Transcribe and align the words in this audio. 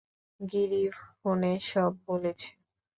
গিরি 0.39 0.83
ফোনে 1.15 1.53
সব 1.69 1.91
বলেছে। 2.07 2.49